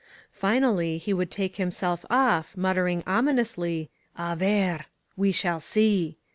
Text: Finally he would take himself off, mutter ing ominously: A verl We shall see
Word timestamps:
Finally 0.33 0.97
he 0.97 1.13
would 1.13 1.29
take 1.29 1.57
himself 1.57 2.03
off, 2.09 2.57
mutter 2.57 2.87
ing 2.87 3.03
ominously: 3.05 3.91
A 4.17 4.35
verl 4.35 4.79
We 5.15 5.31
shall 5.31 5.59
see 5.59 6.17